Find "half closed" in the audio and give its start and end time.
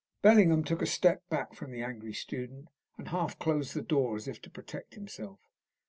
3.09-3.75